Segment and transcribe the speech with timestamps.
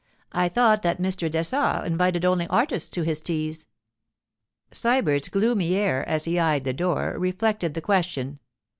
[0.31, 1.29] 'I thought that Mr.
[1.29, 3.67] Dessart invited only artists to his teas.'
[4.73, 8.39] Sybert's gloomy air, as he eyed the door, reflected the question.